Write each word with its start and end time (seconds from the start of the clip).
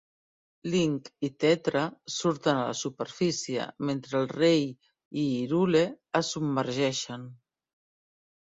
Link 0.75 1.09
i 1.27 1.29
Tetra 1.43 1.83
surten 2.13 2.61
a 2.61 2.63
la 2.69 2.77
superfície 2.79 3.67
mentre 3.91 4.19
el 4.23 4.27
rei 4.33 4.67
i 4.71 5.29
Hyrule 5.37 5.85
es 6.23 6.35
submergeixen. 6.39 7.31